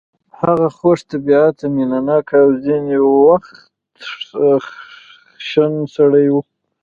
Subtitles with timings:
[0.41, 3.55] هغه خوش طبیعته مینه ناک او ځینې وخت
[5.47, 6.35] خشن سړی و